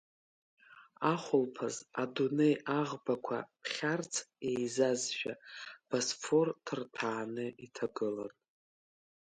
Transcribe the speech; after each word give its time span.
Ахәылԥаз, 1.11 1.75
адунеи 2.01 2.55
аӷбақәа 2.79 3.37
ԥхьарц 3.61 4.13
еизазшәа, 4.49 5.33
Босфор 5.89 6.47
ҭырҭәааны 6.65 7.45
иҭагылан. 7.65 8.33